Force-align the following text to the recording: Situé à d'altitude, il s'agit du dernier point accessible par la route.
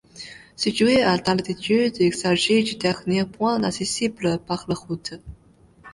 Situé 0.55 1.03
à 1.03 1.15
d'altitude, 1.19 1.97
il 1.99 2.11
s'agit 2.15 2.63
du 2.63 2.75
dernier 2.75 3.23
point 3.23 3.61
accessible 3.61 4.39
par 4.47 4.65
la 4.67 4.73
route. 4.73 5.13